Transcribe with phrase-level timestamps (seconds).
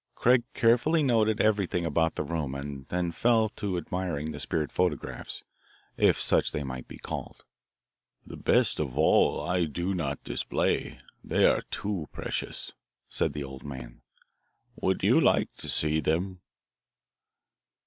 [0.15, 5.43] Craig carefully noted everything about the room and then fell to admiring the spirit photographs,
[5.95, 7.43] if such they might be called.
[8.25, 12.71] "The best of all I do not display, they are too precious,"
[13.09, 14.01] said the old man.
[14.75, 16.41] "Would you like to see them?"